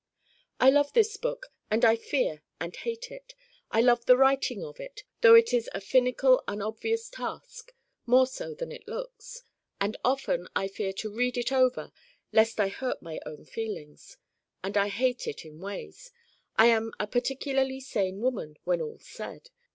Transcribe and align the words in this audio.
I 0.59 0.71
love 0.71 0.93
this 0.93 1.15
book 1.15 1.53
and 1.69 1.85
I 1.85 1.95
fear 1.95 2.41
and 2.59 2.75
hate 2.75 3.11
it. 3.11 3.35
I 3.69 3.81
love 3.81 4.07
the 4.07 4.17
writing 4.17 4.63
of 4.65 4.79
it 4.79 5.03
though 5.21 5.35
it 5.35 5.53
is 5.53 5.69
a 5.75 5.79
finical 5.79 6.43
unobvious 6.47 7.07
task 7.07 7.71
more 8.07 8.25
so 8.25 8.55
than 8.55 8.71
it 8.71 8.87
looks. 8.87 9.43
And 9.79 9.95
often 10.03 10.47
I 10.55 10.69
fear 10.69 10.91
to 10.93 11.13
read 11.13 11.37
it 11.37 11.51
over 11.51 11.91
lest 12.33 12.59
I 12.59 12.69
hurt 12.69 13.03
my 13.03 13.19
own 13.27 13.45
feelings. 13.45 14.17
And 14.63 14.75
I 14.75 14.87
hate 14.87 15.27
it 15.27 15.45
in 15.45 15.59
ways. 15.61 16.09
I 16.55 16.65
am 16.65 16.93
a 16.99 17.05
particularly 17.05 17.79
sane 17.79 18.21
woman 18.21 18.57
when 18.63 18.81
all's 18.81 19.05
said. 19.05 19.51